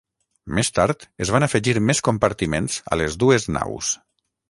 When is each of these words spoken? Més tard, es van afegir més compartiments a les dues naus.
Més 0.59 0.71
tard, 0.77 1.05
es 1.27 1.33
van 1.35 1.45
afegir 1.49 1.77
més 1.91 2.03
compartiments 2.09 2.83
a 2.97 3.01
les 3.03 3.23
dues 3.27 3.51
naus. 3.59 3.97